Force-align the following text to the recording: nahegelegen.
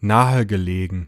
nahegelegen. 0.00 1.06